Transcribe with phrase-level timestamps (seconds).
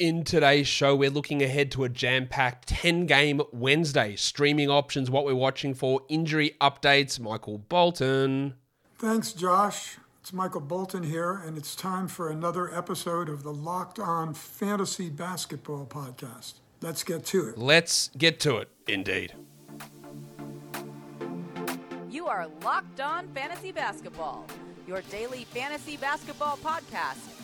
[0.00, 4.16] In today's show, we're looking ahead to a jam packed 10 game Wednesday.
[4.16, 7.20] Streaming options, what we're watching for, injury updates.
[7.20, 8.54] Michael Bolton.
[8.98, 9.98] Thanks, Josh.
[10.20, 15.10] It's Michael Bolton here, and it's time for another episode of the Locked On Fantasy
[15.10, 16.54] Basketball Podcast.
[16.80, 17.56] Let's get to it.
[17.56, 19.34] Let's get to it, indeed.
[22.10, 24.44] You are Locked On Fantasy Basketball,
[24.88, 27.43] your daily fantasy basketball podcast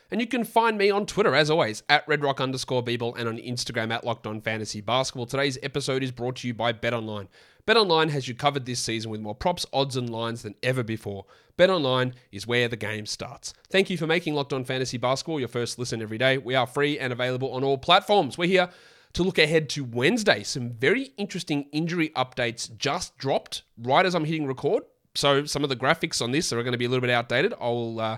[0.11, 3.37] And you can find me on Twitter, as always, at redrock underscore bball and on
[3.37, 5.25] Instagram at Locked On Fantasy Basketball.
[5.25, 7.29] Today's episode is brought to you by BetOnline.
[7.65, 11.25] BetOnline has you covered this season with more props, odds, and lines than ever before.
[11.57, 13.53] BetOnline is where the game starts.
[13.69, 16.37] Thank you for making Locked On Fantasy Basketball your first listen every day.
[16.37, 18.37] We are free and available on all platforms.
[18.37, 18.69] We're here
[19.13, 20.43] to look ahead to Wednesday.
[20.43, 24.83] Some very interesting injury updates just dropped right as I'm hitting record.
[25.15, 27.53] So some of the graphics on this are going to be a little bit outdated.
[27.61, 28.17] I'll uh,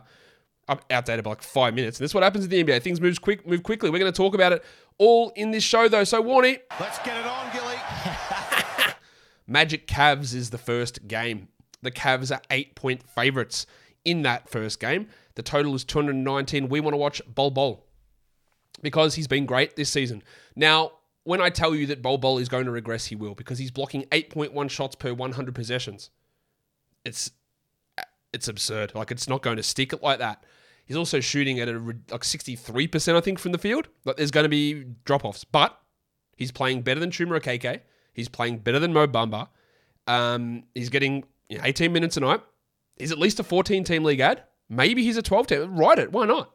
[0.67, 1.99] outdated by like five minutes.
[1.99, 2.81] And this is what happens in the NBA.
[2.81, 3.89] Things moves quick, move quickly.
[3.89, 4.63] We're going to talk about it
[4.97, 6.03] all in this show, though.
[6.03, 7.75] So Warnie, let's get it on, Gilly.
[9.47, 11.49] Magic Cavs is the first game.
[11.81, 13.65] The Cavs are eight point favorites
[14.05, 15.07] in that first game.
[15.35, 16.69] The total is 219.
[16.69, 17.85] We want to watch Bol Bol
[18.81, 20.23] because he's been great this season.
[20.55, 20.91] Now,
[21.23, 23.71] when I tell you that Bol Bol is going to regress, he will because he's
[23.71, 26.09] blocking 8.1 shots per 100 possessions.
[27.03, 27.31] It's
[28.33, 28.93] it's absurd.
[28.95, 30.43] Like it's not going to stick it like that.
[30.85, 33.87] He's also shooting at a like 63%, I think, from the field.
[34.05, 35.77] Like there's going to be drop offs, but
[36.35, 37.81] he's playing better than Chuma Okeke.
[38.13, 39.47] He's playing better than Mo Bamba.
[40.07, 42.41] Um, he's getting you know, 18 minutes a night.
[42.97, 44.43] He's at least a 14 team league ad.
[44.69, 45.77] Maybe he's a 12 team.
[45.77, 46.11] Write it.
[46.11, 46.51] Why not?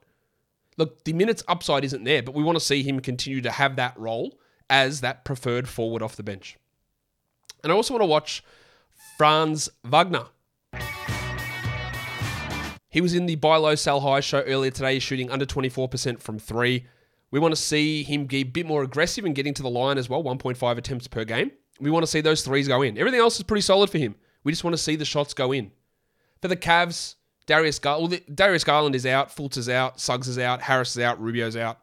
[0.77, 3.77] Look, the minutes upside isn't there, but we want to see him continue to have
[3.77, 4.39] that role
[4.71, 6.57] as that preferred forward off the bench.
[7.63, 8.45] And I also want to watch
[9.17, 10.27] Franz Wagner.
[12.91, 16.39] He was in the buy low, sell high show earlier today, shooting under 24% from
[16.39, 16.87] three.
[17.31, 19.99] We want to see him be a bit more aggressive and getting to the line
[19.99, 21.51] as well, 1.5 attempts per game.
[21.81, 22.97] We want to see those threes go in.
[22.97, 24.15] Everything else is pretty solid for him.
[24.43, 25.71] We just want to see the shots go in.
[26.41, 27.17] For the Cavs,
[27.47, 31.03] Darius Garland, well, Darius Garland is out, Fultz is out, Suggs is out, Harris is
[31.03, 31.79] out, Rubio's out.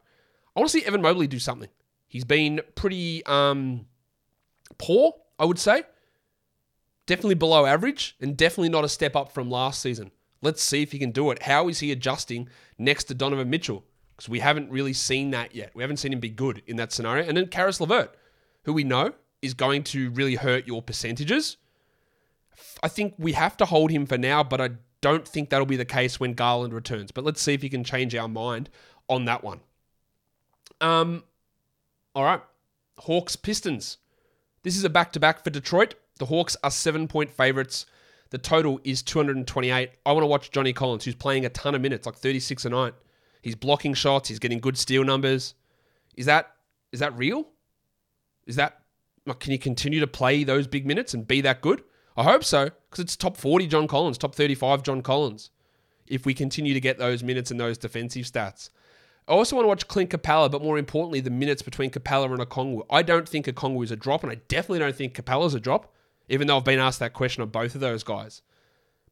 [0.55, 1.69] I want to see Evan Mobley do something.
[2.07, 3.85] He's been pretty um,
[4.77, 5.83] poor, I would say.
[7.07, 10.11] Definitely below average and definitely not a step up from last season.
[10.45, 11.44] Let's see if he can do it.
[11.44, 12.47] How is he adjusting
[12.78, 13.83] next to Donovan Mitchell?
[14.16, 15.72] because we haven't really seen that yet.
[15.73, 17.28] We haven't seen him be good in that scenario.
[17.28, 18.16] And then Caris LeVert,
[18.63, 21.57] who we know is going to really hurt your percentages.
[22.81, 24.69] I think we have to hold him for now, but I
[25.01, 27.11] don't think that'll be the case when Garland returns.
[27.11, 28.69] But let's see if he can change our mind
[29.09, 29.59] on that one.
[30.79, 31.23] Um,
[32.16, 32.41] all right,
[33.00, 33.97] Hawks Pistons.
[34.63, 35.95] This is a back to back for Detroit.
[36.17, 37.85] The Hawks are seven point favorites.
[38.35, 39.91] The total is 228.
[40.06, 42.69] I want to watch Johnny Collins, who's playing a ton of minutes, like 36 a
[42.69, 42.94] night.
[43.41, 44.28] He's blocking shots.
[44.28, 45.53] He's getting good steal numbers.
[46.18, 46.51] Is that
[46.91, 47.47] is that real?
[48.46, 48.81] Is that
[49.40, 51.81] can he continue to play those big minutes and be that good?
[52.18, 55.52] I hope so because it's top 40 John Collins, top 35 John Collins.
[56.06, 58.69] If we continue to get those minutes and those defensive stats.
[59.29, 62.40] I also want to watch Clint Capela, but more importantly, the minutes between Capela and
[62.40, 62.85] Okongwu.
[62.90, 65.94] I don't think Okongwu is a drop, and I definitely don't think Capela's a drop,
[66.29, 68.41] even though I've been asked that question of both of those guys.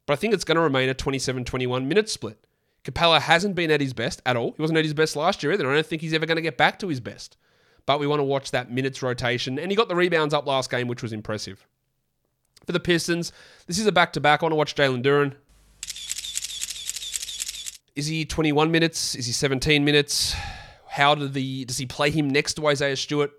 [0.05, 2.37] But I think it's going to remain a 27 21 minute split.
[2.83, 4.51] Capela hasn't been at his best at all.
[4.51, 5.69] He wasn't at his best last year either.
[5.71, 7.37] I don't think he's ever going to get back to his best.
[7.85, 9.57] But we want to watch that minutes rotation.
[9.57, 11.65] And he got the rebounds up last game, which was impressive.
[12.65, 13.31] For the Pistons,
[13.67, 14.41] this is a back to back.
[14.41, 15.35] I want to watch Jalen Duren.
[17.95, 19.15] Is he 21 minutes?
[19.15, 20.35] Is he 17 minutes?
[20.87, 23.31] How did the does he play him next to Isaiah Stewart?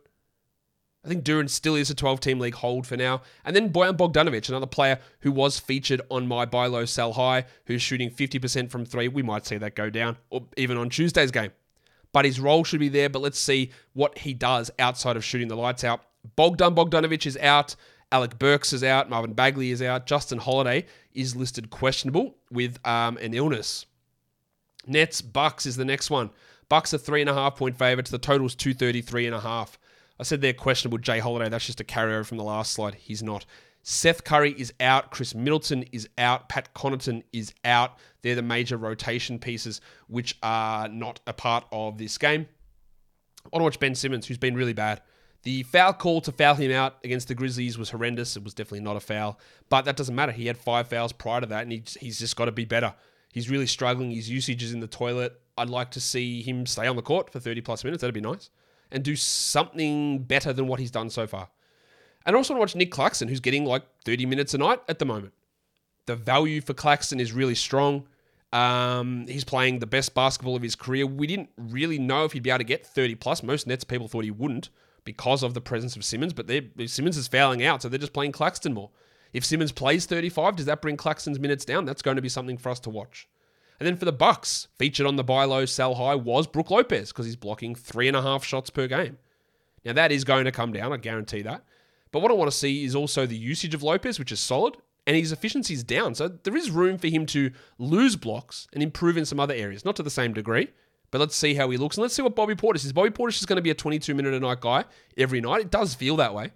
[1.05, 3.21] I think Duren still is a 12 team league hold for now.
[3.45, 7.45] And then Bojan Bogdanovic, another player who was featured on my buy low, sell high,
[7.67, 9.09] who's shooting 50% from three.
[9.09, 11.51] We might see that go down, or even on Tuesday's game.
[12.13, 13.11] But his role should be there.
[13.11, 16.01] But let's see what he does outside of shooting the lights out.
[16.37, 17.77] Bogdan Bogdanovic is out.
[18.11, 19.11] Alec Burks is out.
[19.11, 20.07] Marvin Bagley is out.
[20.07, 23.87] Justin Holiday is listed questionable with um, an illness.
[24.87, 26.31] Nets Bucks is the next one.
[26.69, 28.11] Bucks are three and a half point favorites.
[28.11, 29.79] The total is 233 and a half.
[30.19, 30.99] I said they're questionable.
[30.99, 32.95] Jay Holiday, that's just a carryover from the last slide.
[32.95, 33.47] He's not.
[33.83, 35.11] Seth Curry is out.
[35.11, 36.49] Khris Middleton is out.
[36.49, 37.99] Pat Connaughton is out.
[38.23, 42.47] They're the major rotation pieces which are not a part of this game.
[43.45, 45.03] I want to watch Ben Simmons, who's been really bad.
[45.43, 48.37] The foul call to foul him out against the Grizzlies was horrendous.
[48.37, 49.39] It was definitely not a foul,
[49.69, 50.33] but that doesn't matter.
[50.33, 52.95] He had five fouls prior to that, and he's just got to be better.
[53.31, 54.13] He's really struggling.
[54.13, 55.39] His usage is in the toilet.
[55.59, 58.01] I'd like to see him stay on the court for 30 plus minutes.
[58.01, 58.49] That'd be nice.
[58.91, 61.49] And do something better than what he's done so far.
[62.27, 64.81] And I also want to watch Nick Claxton, who's getting like 30 minutes a night
[64.89, 65.33] at the moment.
[66.07, 68.07] The value for Claxton is really strong.
[68.53, 71.07] Um, he's playing the best basketball of his career.
[71.07, 73.43] We didn't really know if he'd be able to get 30 plus.
[73.43, 74.71] Most Nets people thought he wouldn't
[75.05, 76.49] because of the presence of Simmons, but
[76.87, 78.91] Simmons is fouling out, so they're just playing Claxton more.
[79.33, 81.85] If Simmons plays 35, does that bring Claxton's minutes down?
[81.85, 83.29] That's going to be something for us to watch.
[83.79, 87.09] And then for the Bucks, featured on the buy low, sell high was Brook Lopez
[87.09, 89.19] because he's blocking three and a half shots per game.
[89.85, 91.65] Now that is going to come down, I guarantee that.
[92.13, 94.77] But what I want to see is also the usage of Lopez, which is solid,
[95.07, 96.15] and his efficiency is down.
[96.15, 99.85] So there is room for him to lose blocks and improve in some other areas,
[99.85, 100.69] not to the same degree.
[101.11, 102.93] But let's see how he looks, and let's see what Bobby Portis is.
[102.93, 104.85] Bobby Portis is going to be a 22 minute a night guy
[105.17, 105.61] every night.
[105.61, 106.53] It does feel that way.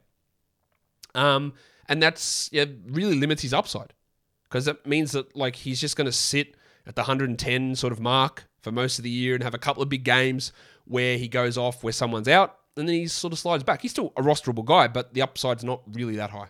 [1.14, 1.54] Um,
[1.88, 3.92] and that's yeah, really limits his upside
[4.44, 6.56] because that means that like he's just going to sit
[6.88, 9.82] at the 110 sort of mark for most of the year and have a couple
[9.82, 10.52] of big games
[10.86, 13.82] where he goes off where someone's out and then he sort of slides back.
[13.82, 16.48] He's still a rosterable guy, but the upside's not really that high.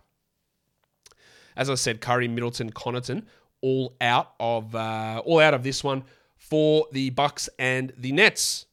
[1.57, 3.25] As I said, Curry, Middleton, Connaughton,
[3.61, 6.05] all out of uh, all out of this one
[6.37, 8.67] for the Bucks and the Nets.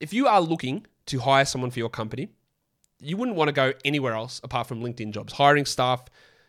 [0.00, 2.28] If you are looking to hire someone for your company,
[3.00, 5.34] you wouldn't want to go anywhere else apart from LinkedIn jobs.
[5.34, 6.04] Hiring staff,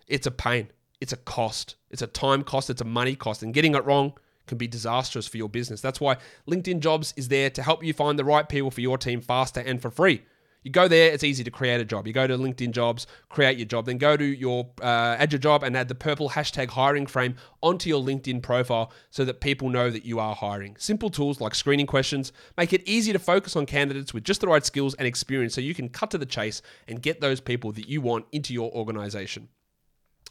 [0.07, 0.69] it's a pain.
[1.05, 1.75] It's a cost.
[1.91, 2.71] It's a time cost.
[2.71, 3.43] It's a money cost.
[3.43, 4.13] And getting it wrong
[4.47, 5.79] can be disastrous for your business.
[5.79, 6.17] That's why
[6.49, 9.59] LinkedIn Jobs is there to help you find the right people for your team faster
[9.59, 10.23] and for free.
[10.63, 12.07] You go there, it's easy to create a job.
[12.07, 15.37] You go to LinkedIn Jobs, create your job, then go to your uh, add your
[15.37, 19.69] job and add the purple hashtag hiring frame onto your LinkedIn profile so that people
[19.69, 20.75] know that you are hiring.
[20.79, 24.47] Simple tools like screening questions make it easy to focus on candidates with just the
[24.47, 27.71] right skills and experience so you can cut to the chase and get those people
[27.73, 29.49] that you want into your organization.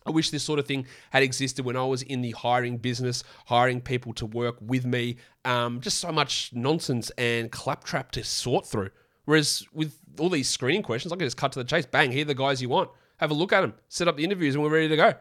[0.07, 3.25] I wish this sort of thing had existed when I was in the hiring business,
[3.47, 5.17] hiring people to work with me.
[5.45, 8.91] Um, just so much nonsense and claptrap to sort through.
[9.25, 11.87] Whereas with all these screening questions, I can just cut to the chase.
[11.87, 12.91] Bang, here are the guys you want.
[13.19, 15.15] Have a look at them, set up the interviews, and we're ready to go.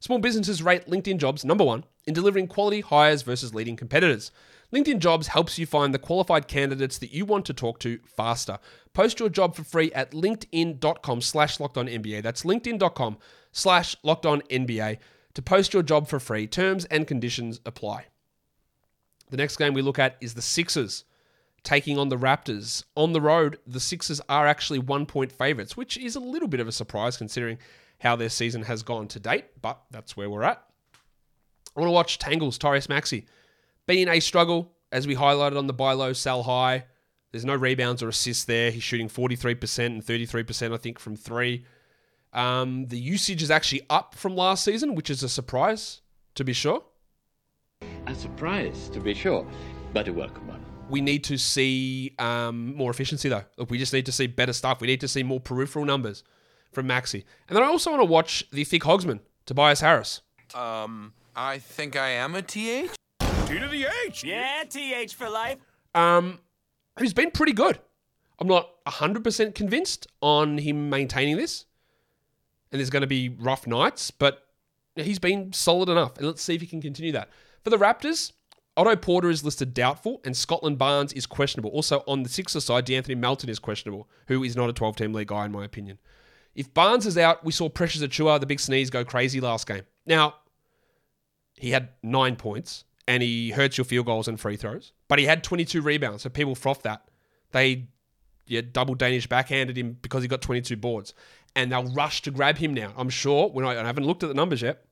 [0.00, 4.30] Small businesses rate LinkedIn jobs number one in delivering quality hires versus leading competitors.
[4.72, 8.58] LinkedIn Jobs helps you find the qualified candidates that you want to talk to faster.
[8.92, 12.22] Post your job for free at linkedin.com slash locked on NBA.
[12.22, 13.16] That's linkedin.com
[13.58, 14.98] slash locked on NBA
[15.34, 16.46] to post your job for free.
[16.46, 18.06] Terms and conditions apply.
[19.30, 21.04] The next game we look at is the Sixers
[21.62, 22.84] taking on the Raptors.
[22.94, 26.60] On the road, the Sixers are actually one point favourites, which is a little bit
[26.60, 27.58] of a surprise considering
[28.00, 30.64] how their season has gone to date, but that's where we're at.
[31.76, 33.26] I want to watch Tangles, Tyrese Maxey.
[33.86, 36.84] Being a struggle, as we highlighted on the buy low, sell high.
[37.32, 38.70] There's no rebounds or assists there.
[38.70, 41.64] He's shooting 43% and 33%, I think, from three.
[42.38, 46.02] Um, the usage is actually up from last season, which is a surprise,
[46.36, 46.84] to be sure.
[48.06, 49.44] A surprise, to be sure,
[49.92, 50.64] but a welcome one.
[50.88, 53.42] We need to see um, more efficiency, though.
[53.56, 54.80] Look, we just need to see better stuff.
[54.80, 56.22] We need to see more peripheral numbers
[56.70, 57.24] from Maxey.
[57.48, 60.20] And then I also want to watch the thick Hogsman, Tobias Harris.
[60.54, 62.92] Um, I think I am a TH.
[63.20, 64.22] T to the H.
[64.22, 65.58] Yeah, TH for life.
[65.92, 66.38] Um,
[67.00, 67.80] who's been pretty good.
[68.38, 71.64] I'm not 100% convinced on him maintaining this.
[72.70, 74.46] And there's going to be rough nights, but
[74.94, 76.16] he's been solid enough.
[76.18, 77.30] And let's see if he can continue that.
[77.64, 78.32] For the Raptors,
[78.76, 81.70] Otto Porter is listed doubtful, and Scotland Barnes is questionable.
[81.70, 85.12] Also, on the Sixers side, De'Anthony Melton is questionable, who is not a 12 team
[85.12, 85.98] league guy, in my opinion.
[86.54, 89.82] If Barnes is out, we saw Precious Achiuwa, the big sneeze, go crazy last game.
[90.06, 90.34] Now,
[91.54, 95.24] he had nine points, and he hurts your field goals and free throws, but he
[95.24, 97.08] had 22 rebounds, so people froth that.
[97.52, 97.88] They
[98.48, 101.14] yeah, double Danish backhanded him because he got 22 boards.
[101.58, 102.92] And they'll rush to grab him now.
[102.96, 104.84] I'm sure, when I, I haven't looked at the numbers yet,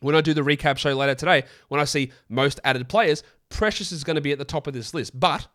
[0.00, 3.92] when I do the recap show later today, when I see most added players, Precious
[3.92, 5.18] is going to be at the top of this list.
[5.20, 5.48] But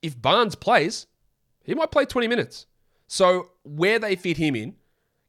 [0.00, 1.06] if Barnes plays,
[1.64, 2.66] he might play 20 minutes.
[3.08, 4.76] So where they fit him in,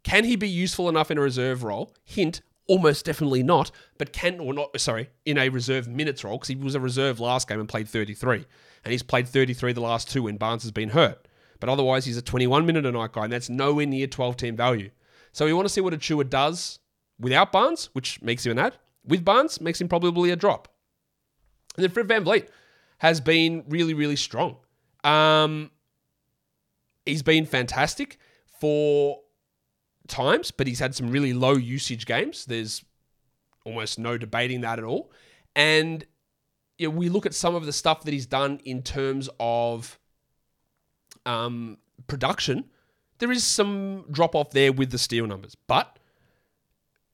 [0.04, 1.96] can he be useful enough in a reserve role?
[2.04, 6.50] Hint, almost definitely not, but can or not, sorry, in a reserve minutes role, because
[6.50, 8.46] he was a reserve last game and played 33.
[8.84, 11.25] And he's played 33 the last two when Barnes has been hurt.
[11.66, 14.56] But otherwise, he's a 21 minute a night guy, and that's nowhere near 12 team
[14.56, 14.92] value.
[15.32, 16.78] So we want to see what Achiuwa does
[17.20, 18.78] without Barnes, which makes him an ad.
[19.04, 20.68] With Barnes, makes him probably a drop.
[21.76, 22.50] And then Fred VanVleet
[23.00, 24.58] has been really, really strong.
[25.04, 25.72] Um,
[27.04, 28.20] he's been fantastic
[28.60, 29.22] for
[30.08, 32.46] times, but he's had some really low usage games.
[32.46, 32.86] There's
[33.66, 35.12] almost no debating that at all.
[35.56, 36.06] And
[36.78, 39.98] you know, we look at some of the stuff that he's done in terms of
[41.26, 41.78] um,
[42.08, 42.66] production.
[43.20, 46.00] There is some drop off there with the steal numbers, but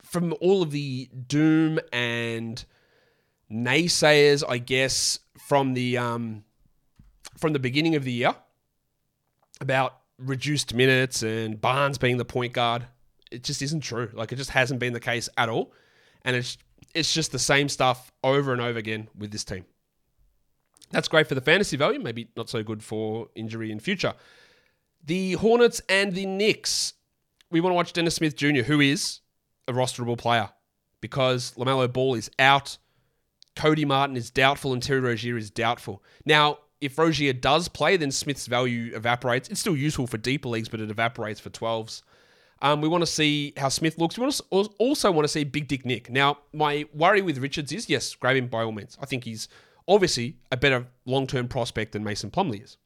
[0.01, 2.63] from all of the doom and
[3.51, 6.43] naysayers, I guess, from the um,
[7.37, 8.35] from the beginning of the year
[9.59, 12.85] about reduced minutes and Barnes being the point guard.
[13.31, 14.09] It just isn't true.
[14.13, 15.73] Like it just hasn't been the case at all,
[16.25, 16.57] and it's
[16.93, 19.65] it's just the same stuff over and over again with this team.
[20.91, 24.13] That's great for the fantasy value, maybe not so good for injury in future.
[25.03, 26.93] The Hornets and the Knicks.
[27.49, 29.19] We want to watch Dennis Smith Jr., who is
[29.67, 30.49] a rosterable player
[31.01, 32.77] because LaMelo Ball is out.
[33.55, 36.03] Cody Martin is doubtful and Terry Rozier is doubtful.
[36.25, 39.49] Now, if Rozier does play, then Smith's value evaporates.
[39.49, 42.01] It's still useful for deeper leagues, but it evaporates for 12s.
[42.61, 44.17] Um, we want to see how Smith looks.
[44.17, 44.43] We want to
[44.77, 46.09] also want to see Big Dick Nick.
[46.09, 48.97] Now, my worry with Richards is yes, grab him by all means.
[49.01, 49.47] I think he's
[49.91, 52.77] obviously a better long term prospect than Mason Plumlee is.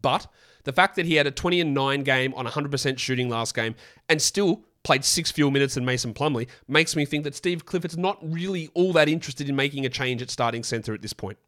[0.00, 0.28] But
[0.64, 3.74] the fact that he had a 20 and 9 game on 100% shooting last game
[4.08, 7.98] and still played six fewer minutes than Mason Plumlee makes me think that Steve Clifford's
[7.98, 11.38] not really all that interested in making a change at starting center at this point.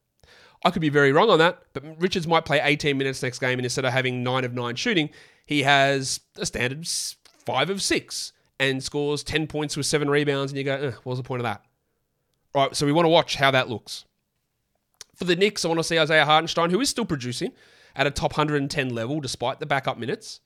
[0.65, 3.59] I could be very wrong on that, but Richards might play 18 minutes next game,
[3.59, 5.11] and instead of having 9 of 9 shooting,
[5.47, 10.59] he has a standard 5 of 6 and scores 10 points with 7 rebounds, and
[10.59, 11.65] you go, eh, what's the point of that?
[12.55, 14.05] All right, so we want to watch how that looks.
[15.15, 17.53] For the Knicks, I want to see Isaiah Hartenstein, who is still producing
[17.95, 20.41] at a top 110 level despite the backup minutes.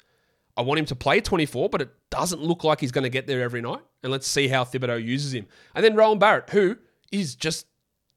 [0.57, 3.27] I want him to play 24, but it doesn't look like he's going to get
[3.27, 3.83] there every night.
[4.03, 5.47] And let's see how Thibodeau uses him.
[5.75, 6.79] And then Rowan Barrett, who
[7.13, 7.67] is just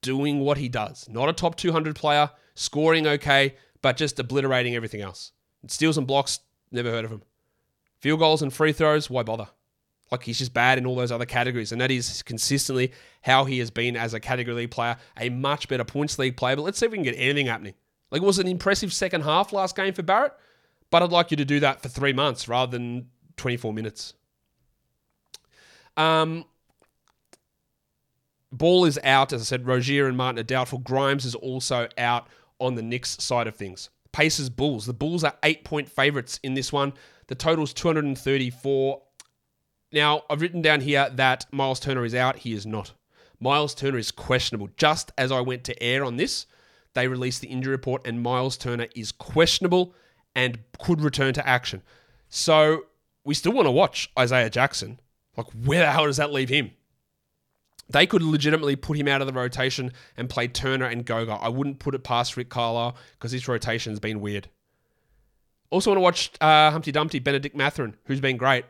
[0.02, 1.08] doing what he does.
[1.08, 5.32] Not a top 200 player, scoring okay, but just obliterating everything else.
[5.66, 6.40] Steals and blocks,
[6.72, 7.22] never heard of him.
[7.98, 9.48] Field goals and free throws, why bother?
[10.10, 11.72] Like he's just bad in all those other categories.
[11.72, 15.68] And that is consistently how he has been as a category league player, a much
[15.68, 16.56] better points league player.
[16.56, 17.74] But let's see if we can get anything happening.
[18.10, 20.32] Like it was an impressive second half last game for Barrett,
[20.90, 24.14] but I'd like you to do that for three months rather than 24 minutes.
[25.96, 26.44] Um,
[28.52, 29.66] Ball is out, as I said.
[29.66, 30.78] Rozier and Martin are doubtful.
[30.80, 32.26] Grimes is also out
[32.58, 33.90] on the Knicks side of things.
[34.12, 34.86] Pacers Bulls.
[34.86, 36.92] The Bulls are eight point favorites in this one.
[37.28, 39.02] The total is 234.
[39.92, 42.36] Now, I've written down here that Miles Turner is out.
[42.36, 42.92] He is not.
[43.40, 44.68] Miles Turner is questionable.
[44.76, 46.46] Just as I went to air on this,
[46.94, 49.94] they released the injury report, and Miles Turner is questionable
[50.34, 51.82] and could return to action.
[52.28, 52.84] So
[53.24, 55.00] we still want to watch Isaiah Jackson.
[55.36, 56.70] Like, where the hell does that leave him?
[57.88, 61.32] They could legitimately put him out of the rotation and play Turner and Goga.
[61.32, 64.48] I wouldn't put it past Rick Carlisle because his rotation's been weird.
[65.70, 68.64] Also want to watch uh, Humpty Dumpty, Bennedict Mathurin, who's been great.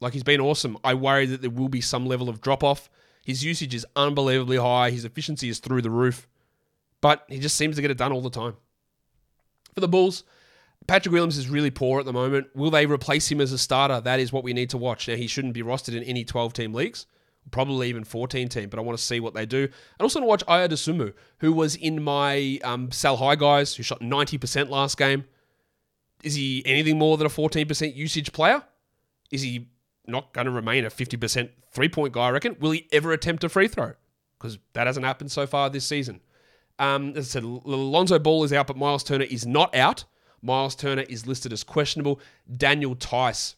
[0.00, 0.78] Like he's been awesome.
[0.84, 2.88] I worry that there will be some level of drop off.
[3.24, 4.90] His usage is unbelievably high.
[4.90, 6.28] His efficiency is through the roof,
[7.00, 8.56] but he just seems to get it done all the time.
[9.74, 10.24] For the Bulls,
[10.86, 12.48] Patrick Williams is really poor at the moment.
[12.54, 14.00] Will they replace him as a starter?
[14.00, 15.08] That is what we need to watch.
[15.08, 17.06] Now he shouldn't be rostered in any 12 team leagues
[17.50, 19.64] probably even 14 team, but I want to see what they do.
[19.64, 23.74] And also want to watch Ayo Dosunmu, who was in my um, sell high guys,
[23.74, 25.24] who shot 90% last game.
[26.22, 28.62] Is he anything more than a 14% usage player?
[29.30, 29.68] Is he
[30.08, 32.56] not going to remain a 50% three point guy, I reckon?
[32.60, 33.92] Will he ever attempt a free throw?
[34.38, 36.20] Because that hasn't happened so far this season.
[36.78, 40.04] Um, as I said, Lonzo Ball is out, but Miles Turner is not out.
[40.42, 42.20] Miles Turner is listed as questionable.
[42.56, 43.56] Daniel Theis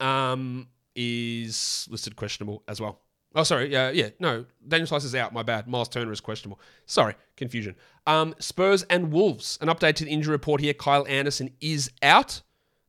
[0.00, 3.00] Um, is listed questionable as well.
[3.34, 3.70] Oh, sorry.
[3.70, 4.08] Yeah, yeah.
[4.18, 5.32] No, Daniel Theis is out.
[5.34, 5.68] My bad.
[5.68, 6.58] Miles Turner is questionable.
[6.86, 7.76] Sorry, confusion.
[8.06, 9.58] Um, Spurs and Wolves.
[9.60, 10.72] An update to the injury report here.
[10.72, 12.40] Kyle Anderson is out.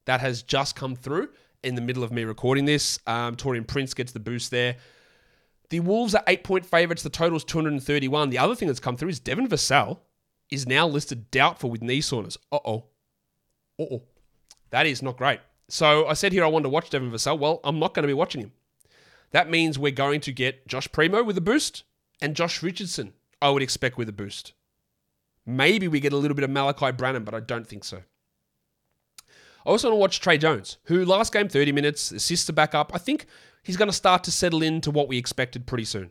[0.05, 1.29] That has just come through
[1.63, 2.99] in the middle of me recording this.
[3.07, 4.77] Um, Taurean Prince gets the boost there.
[5.69, 7.03] The Wolves are eight point favourites.
[7.03, 8.29] The total is 231.
[8.29, 9.99] The other thing that's come through is Devin Vassell
[10.49, 12.37] is now listed doubtful with knee soreness.
[12.51, 12.85] Uh oh.
[13.79, 14.03] Uh oh.
[14.71, 15.39] That is not great.
[15.67, 17.37] So I said here I wanted to watch Devin Vassell.
[17.37, 18.51] Well, I'm not going to be watching him.
[19.31, 21.83] That means we're going to get Josh Primo with a boost
[22.19, 24.53] and Josh Richardson, I would expect, with a boost.
[25.45, 28.01] Maybe we get a little bit of Malaki Branham, but I don't think so.
[29.69, 32.73] I also want to watch Tre Jones, who last game 30 minutes, assists to back
[32.73, 32.91] up.
[32.95, 33.27] I think
[33.61, 36.09] he's going to start to settle into what we expected pretty soon.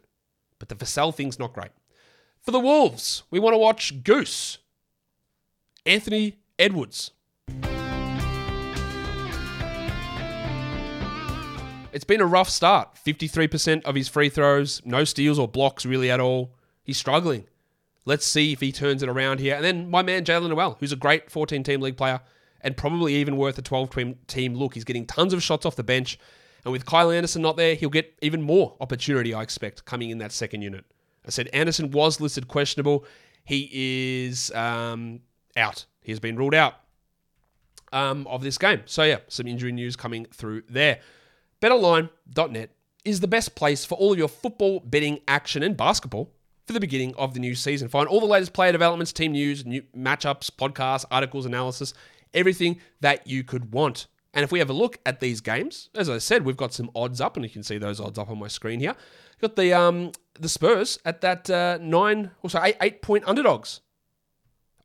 [0.61, 1.73] But the Vassell thing's not great.
[2.41, 4.59] For the Wolves, we want to watch Goose,
[5.85, 7.11] Anthony Edwards.
[11.93, 12.97] It's been a rough start.
[13.05, 16.55] 53% of his free throws, no steals or blocks really at all.
[16.85, 17.49] He's struggling.
[18.05, 19.57] Let's see if he turns it around here.
[19.57, 22.21] And then my man Jaylen Nowell, who's a great 14 team league player
[22.61, 23.91] and probably even worth a 12
[24.27, 24.75] team look.
[24.75, 26.19] He's getting tons of shots off the bench.
[26.65, 30.19] And with Kyle Anderson not there, he'll get even more opportunity, I expect, coming in
[30.19, 30.85] that second unit.
[31.27, 33.05] I said Anderson was listed questionable.
[33.45, 33.69] He
[34.27, 35.21] is um,
[35.57, 35.87] out.
[36.03, 36.75] He has been ruled out
[37.93, 38.83] um, of this game.
[38.87, 41.01] So, yeah, some injury news coming through there.
[41.63, 42.71] BetOnline.net
[43.05, 46.33] is the best place for all of your football betting action and basketball
[46.67, 47.89] for the beginning of the new season.
[47.89, 51.95] Find all the latest player developments, team news, new matchups, podcasts, articles, analysis,
[52.35, 54.07] everything that you could want.
[54.35, 56.91] And if we have a look at these games, as I said, we've got some
[56.95, 58.95] odds up, and you can see those odds up on my screen here.
[59.41, 63.81] Got the um the Spurs at that uh, nine, also eight eight point underdogs.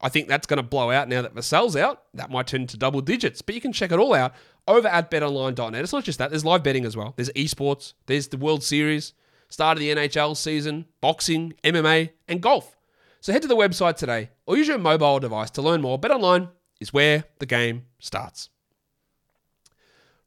[0.04, 2.04] I think that's going to blow out now that Vassell's out.
[2.14, 4.34] That might turn into double digits, but you can check it all out
[4.68, 5.82] over at betonline.net.
[5.82, 7.14] It's not just that, there's live betting as well.
[7.16, 9.14] There's esports, there's the World Series,
[9.48, 12.76] start of the NHL season, boxing, MMA, and golf.
[13.22, 15.98] So head to the website today or use your mobile device to learn more.
[15.98, 16.50] BetOnline
[16.84, 18.50] is where the game starts.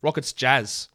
[0.02, 0.88] Rockets Jazz.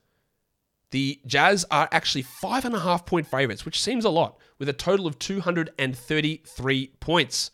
[0.89, 4.67] The Jazz are actually five and a half point favorites, which seems a lot, with
[4.67, 7.51] a total of 233 points.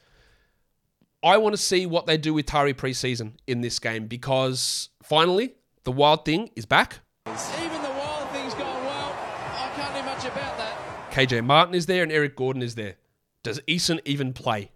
[1.24, 5.56] I want to see what they do with Tari Eason in this game because finally
[5.84, 7.00] the wild thing is back.
[7.28, 9.16] Even the wild thing's gone well.
[9.16, 11.12] I can't do much about that.
[11.12, 12.96] KJ Martin is there and Eric Gordon is there.
[13.44, 14.72] Does Eason even play?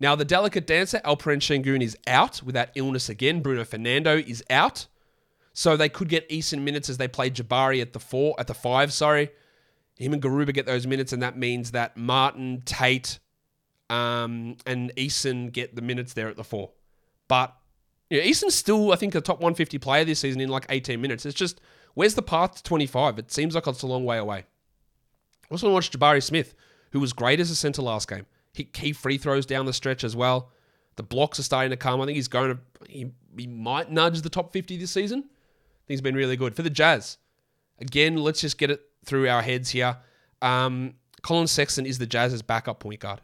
[0.00, 3.40] Now, the delicate dancer, Alperen Sengun, is out with that illness again.
[3.40, 4.86] Bruno Fernando is out.
[5.52, 8.54] So they could get Eason minutes as they play Jabari at the four, at the
[8.54, 9.30] five, sorry.
[9.96, 13.20] Him and Garuba get those minutes, and that means that Martin, Tate,
[13.88, 16.72] um, and Eason get the minutes there at the four.
[17.28, 17.56] But
[18.10, 21.00] you know, Eason's still, I think, a top 150 player this season in like 18
[21.00, 21.24] minutes.
[21.24, 21.60] It's just,
[21.94, 23.18] where's the path to 25?
[23.18, 24.44] It seems like it's a long way away.
[25.50, 26.54] Also watched Jabari Smith,
[26.90, 28.26] who was great as a centre last game.
[28.54, 30.50] Hit key free throws down the stretch as well.
[30.96, 32.00] The blocks are starting to come.
[32.00, 32.58] I think he's going to,
[32.88, 35.18] he, he might nudge the top 50 this season.
[35.18, 36.54] I think he's been really good.
[36.54, 37.18] For the Jazz,
[37.80, 39.96] again, let's just get it through our heads here.
[40.40, 43.20] Um, Collin Sexton is the Jazz's backup point guard.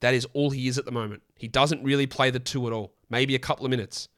[0.00, 1.22] That is all he is at the moment.
[1.36, 4.08] He doesn't really play the two at all, maybe a couple of minutes.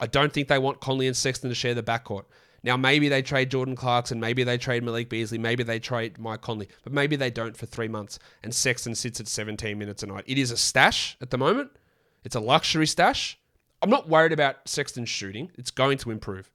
[0.00, 2.24] I don't think they want Conley and Sexton to share the backcourt.
[2.62, 6.40] Now, maybe they trade Jordan Clarkson, maybe they trade Malik Beasley, maybe they trade Mike
[6.40, 8.18] Conley, but maybe they don't for three months.
[8.42, 10.24] And Sexton sits at 17 minutes a night.
[10.26, 11.70] It is a stash at the moment.
[12.24, 13.38] It's a luxury stash.
[13.80, 15.52] I'm not worried about Sexton's shooting.
[15.56, 16.50] It's going to improve.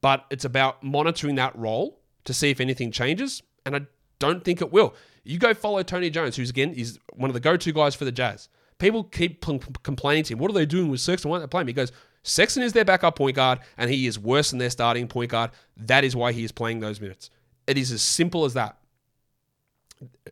[0.00, 3.42] But it's about monitoring that role to see if anything changes.
[3.66, 3.80] And I
[4.18, 4.94] don't think it will.
[5.24, 8.12] You go follow Tony Jones, who's again is one of the go-to guys for the
[8.12, 8.48] Jazz.
[8.78, 10.38] People keep p- complaining to him.
[10.38, 11.30] What are they doing with Sexton?
[11.30, 11.68] Why aren't they playing?" him?
[11.68, 11.92] He goes,
[12.24, 15.50] Sexton is their backup point guard, and he is worse than their starting point guard.
[15.76, 17.30] That is why he is playing those minutes.
[17.66, 18.78] It is as simple as that.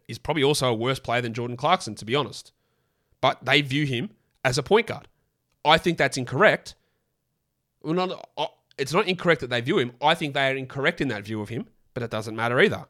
[0.08, 2.52] He's probably also a worse player than Jordan Clarkson, to be honest.
[3.20, 4.10] But they view him
[4.42, 5.06] as a point guard.
[5.64, 6.74] I think that's incorrect.
[7.82, 8.46] Well, not, uh,
[8.78, 9.92] it's not incorrect that they view him.
[10.00, 12.86] I think they are incorrect in that view of him, but it doesn't matter either.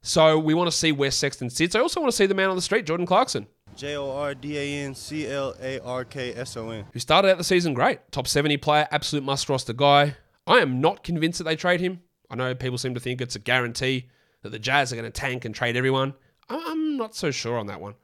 [0.00, 1.74] So we want to see where Sexton sits.
[1.74, 3.48] I also want to see the man on the street, Jordan Clarkson.
[3.76, 6.84] J O R D A N C L A R K S O N.
[6.92, 8.00] Who started out the season great.
[8.12, 10.16] Top 70 player, absolute must roster guy.
[10.46, 12.00] I am not convinced that they trade him.
[12.30, 14.08] I know people seem to think it's a guarantee
[14.42, 16.14] that the Jazz are going to tank and trade everyone.
[16.48, 17.94] I'm not so sure on that one.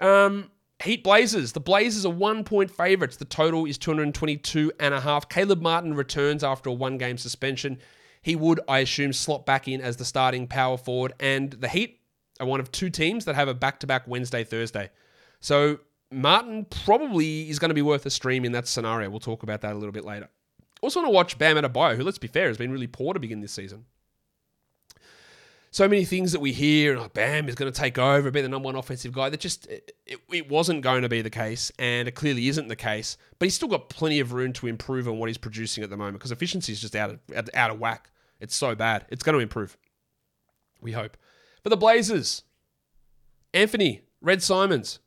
[0.00, 0.50] Um,
[0.82, 1.52] Heat Blazers.
[1.52, 3.16] The Blazers are one point favorites.
[3.16, 5.28] The total is 222 and a half.
[5.28, 7.78] Caleb Martin returns after a one game suspension.
[8.22, 11.12] He would, I assume, slot back in as the starting power forward.
[11.20, 11.99] And the Heat
[12.40, 14.90] are one of two teams that have a back to back Wednesday, Thursday.
[15.40, 15.78] So
[16.10, 19.08] Martin probably is going to be worth a stream in that scenario.
[19.10, 20.28] We'll talk about that a little bit later.
[20.82, 23.20] Also want to watch Bam Adebayo, who, let's be fair, has been really poor to
[23.20, 23.84] begin this season.
[25.72, 28.48] So many things that we hear, like Bam is going to take over, be the
[28.48, 29.28] number one offensive guy.
[29.28, 29.92] That just it,
[30.28, 33.16] it wasn't going to be the case, and it clearly isn't the case.
[33.38, 35.96] But he's still got plenty of room to improve on what he's producing at the
[35.96, 38.10] moment because efficiency is just out of out of whack.
[38.40, 39.06] It's so bad.
[39.10, 39.76] It's going to improve.
[40.80, 41.16] We hope.
[41.62, 42.42] For the Blazers,
[43.52, 45.00] Anthony Red Simons,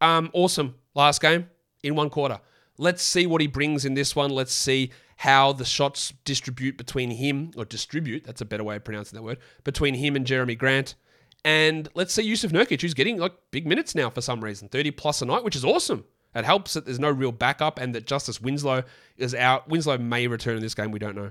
[0.00, 1.50] um, awesome last game
[1.82, 2.40] in one quarter.
[2.78, 4.30] Let's see what he brings in this one.
[4.30, 8.84] Let's see how the shots distribute between him, or distribute, that's a better way of
[8.84, 10.94] pronouncing that word, between him and Jerami Grant.
[11.44, 14.90] And let's see Jusuf Nurkic, who's getting like big minutes now for some reason, 30
[14.92, 16.04] plus a night, which is awesome.
[16.34, 18.82] It helps that there's no real backup and that Justice Winslow
[19.16, 19.68] is out.
[19.68, 21.30] Winslow may return in this game, we don't know.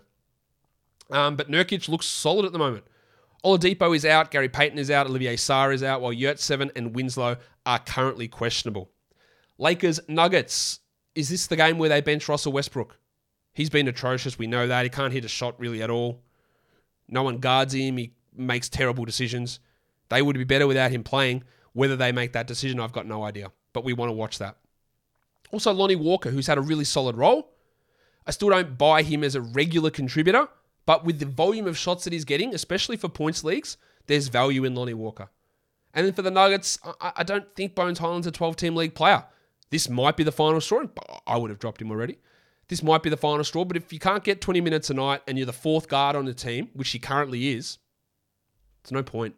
[1.12, 2.86] Um, but Nurkic looks solid at the moment.
[3.46, 7.38] Oladipo is out, Gary Payton is out, Olivier Sarr is out, while Yurtseven and Winslow
[7.66, 8.90] are currently questionable.
[9.58, 10.80] Lakers Nuggets.
[11.16, 12.98] Is this the game where they bench Russell Westbrook?
[13.54, 14.40] He's been atrocious.
[14.40, 14.84] We know that.
[14.84, 16.24] He can't hit a shot really at all.
[17.08, 17.98] No one guards him.
[17.98, 19.60] He makes terrible decisions.
[20.10, 21.44] They would be better without him playing.
[21.74, 23.52] Whether they make that decision, I've got no idea.
[23.74, 24.58] But we want to watch that.
[25.52, 27.52] Also, Lonnie Walker, who's had a really solid role.
[28.26, 30.48] I still don't buy him as a regular contributor,
[30.86, 34.64] but with the volume of shots that he's getting, especially for points leagues, there's value
[34.64, 35.30] in Lonnie Walker.
[35.94, 38.96] And then for the Nuggets, I, I don't think Bones Hyland's a 12 team league
[38.96, 39.26] player.
[39.70, 40.84] This might be the final straw.
[41.26, 42.20] I would have dropped him already.
[42.68, 43.66] this might be the final straw.
[43.66, 46.26] But if you can't get 20 minutes a night and you're the fourth guard on
[46.26, 47.78] the team, which he currently is,
[48.82, 49.36] it's no point.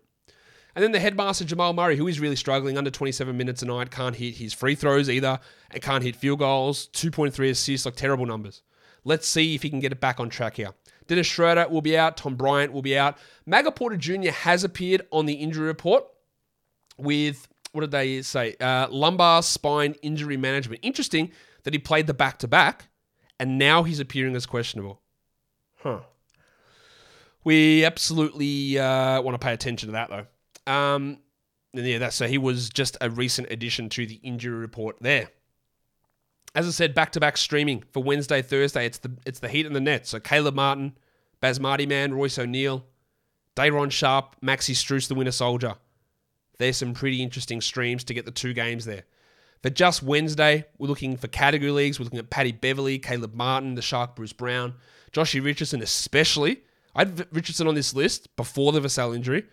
[0.76, 3.92] And then the headmaster Jamal Murray, who is really struggling, under 27 minutes a night,
[3.92, 5.40] can't hit his free throws either,
[5.72, 6.90] and can't hit field goals.
[6.90, 8.62] 2.3 assists, like terrible numbers.
[9.06, 10.72] Let's see if he can get it back on track here.
[11.08, 12.18] Dennis Schroeder will be out.
[12.18, 13.18] Tom Bryant will be out.
[13.46, 14.32] Maga Porter Jr.
[14.32, 16.06] has appeared on the injury report
[16.98, 18.56] with, what did they say?
[18.60, 20.80] Uh, lumbar spine injury management.
[20.84, 21.32] Interesting
[21.64, 22.88] that he played the back to back
[23.40, 25.02] and now he's appearing as questionable.
[25.78, 26.00] Huh.
[27.44, 30.72] We absolutely uh, want to pay attention to that though.
[30.72, 31.20] Um,
[31.74, 35.30] yeah, that's so he was just a recent addition to the injury report there.
[36.56, 38.86] As I said, back to back streaming for Wednesday, Thursday.
[38.86, 40.10] It's the it's the Heat and the Nets.
[40.10, 40.98] So Caleb Martin,
[41.44, 42.86] Basmati Man, Royce O'Neal,
[43.56, 45.76] Day'Ron Sharpe, Maxi Strus, the Winter Soldier.
[46.58, 49.04] There's some pretty interesting streams to get the two games there.
[49.62, 52.00] For just Wednesday, we're looking for category leagues.
[52.00, 54.76] We're looking at Paddy Beverley, Caleb Martin, the Shark Bruce Brown,
[55.12, 56.62] Joshy Richardson, especially.
[56.96, 59.44] I had Richardson on this list before the Vassell injury.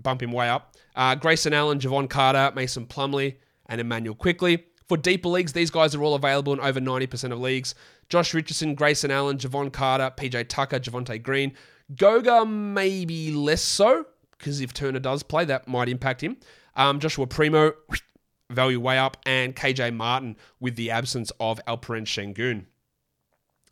[0.00, 0.74] Bump him way up.
[0.96, 3.36] Uh, Grayson Allen, Jevon Carter, Mason Plumlee,
[3.66, 4.64] and Immanuel Quickley.
[4.88, 7.74] For deeper leagues, these guys are all available in over 90% of leagues.
[8.08, 11.52] Josh Richardson, Grayson Allen, Jevon Carter, PJ Tucker, Javonte Green.
[11.94, 16.38] Goga, maybe less so, because if Turner does play, that might impact him.
[16.74, 17.72] Um, Joshua Primo,
[18.50, 22.64] value way up, and KJ Martin with the absence of Alperen Sengun.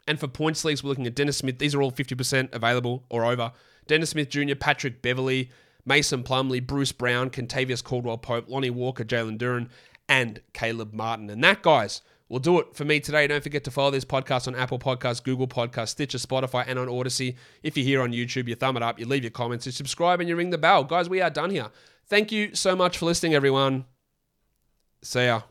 [0.07, 1.59] And for points leagues, we're looking at Dennis Smith.
[1.59, 3.53] These are all 50% available or over.
[3.87, 5.51] Dennis Smith Jr., Patrick Beverly,
[5.87, 9.69] Mason Plumlee, Bruce Brown, Kentavious Caldwell Pope, Lonnie Walker, Jalen Duren,
[10.09, 11.31] and Caleb Martin.
[11.31, 13.27] And that, guys, will do it for me today.
[13.27, 16.89] Don't forget to follow this podcast on Apple Podcasts, Google Podcasts, Stitcher, Spotify, and on
[16.89, 17.37] Odysee.
[17.63, 20.21] If you're here on YouTube, you thumb it up, you leave your comments, you subscribe,
[20.21, 20.85] and you ring the bell.
[20.85, 21.69] Guys, we are done here.
[22.09, 23.85] Thank you so much for listening, everyone.
[25.03, 25.43] See ya.